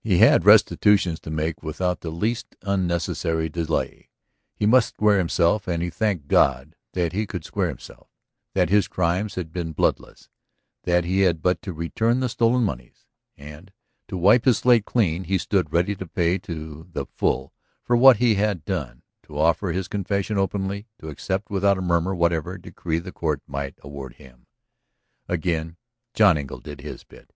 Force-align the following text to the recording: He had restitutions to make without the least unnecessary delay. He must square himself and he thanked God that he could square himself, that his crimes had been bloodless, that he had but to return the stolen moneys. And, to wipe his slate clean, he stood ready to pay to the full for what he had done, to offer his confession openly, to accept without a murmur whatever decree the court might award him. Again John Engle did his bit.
He 0.00 0.18
had 0.18 0.44
restitutions 0.44 1.18
to 1.22 1.30
make 1.32 1.60
without 1.64 2.02
the 2.02 2.10
least 2.10 2.54
unnecessary 2.62 3.48
delay. 3.48 4.10
He 4.54 4.64
must 4.64 4.90
square 4.90 5.18
himself 5.18 5.66
and 5.66 5.82
he 5.82 5.90
thanked 5.90 6.28
God 6.28 6.76
that 6.92 7.12
he 7.12 7.26
could 7.26 7.44
square 7.44 7.66
himself, 7.66 8.06
that 8.54 8.70
his 8.70 8.86
crimes 8.86 9.34
had 9.34 9.52
been 9.52 9.72
bloodless, 9.72 10.28
that 10.84 11.04
he 11.04 11.22
had 11.22 11.42
but 11.42 11.60
to 11.62 11.72
return 11.72 12.20
the 12.20 12.28
stolen 12.28 12.62
moneys. 12.62 13.06
And, 13.36 13.72
to 14.06 14.16
wipe 14.16 14.44
his 14.44 14.58
slate 14.58 14.84
clean, 14.84 15.24
he 15.24 15.36
stood 15.36 15.72
ready 15.72 15.96
to 15.96 16.06
pay 16.06 16.38
to 16.38 16.86
the 16.92 17.04
full 17.04 17.52
for 17.82 17.96
what 17.96 18.18
he 18.18 18.36
had 18.36 18.64
done, 18.64 19.02
to 19.24 19.36
offer 19.36 19.72
his 19.72 19.88
confession 19.88 20.38
openly, 20.38 20.86
to 21.00 21.08
accept 21.08 21.50
without 21.50 21.76
a 21.76 21.82
murmur 21.82 22.14
whatever 22.14 22.56
decree 22.56 23.00
the 23.00 23.10
court 23.10 23.42
might 23.48 23.74
award 23.82 24.14
him. 24.14 24.46
Again 25.26 25.76
John 26.14 26.38
Engle 26.38 26.60
did 26.60 26.82
his 26.82 27.02
bit. 27.02 27.32